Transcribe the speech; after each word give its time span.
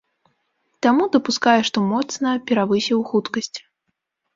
Таму 0.85 1.03
дапускае, 1.17 1.55
што 1.69 1.85
моцна 1.93 2.29
перавысіў 2.51 3.09
хуткасць. 3.15 3.57